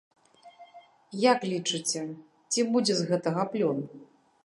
Як 1.31 1.45
лічыце, 1.51 2.01
ці 2.53 2.61
будзе 2.73 2.93
з 3.03 3.11
гэтага 3.15 3.43
плён? 3.55 3.77